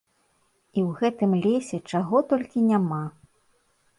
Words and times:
І 0.75 0.79
ў 0.87 1.01
гэтым 1.01 1.31
лесе 1.43 1.77
чаго 1.93 2.21
толькі 2.31 2.65
няма! 2.71 3.01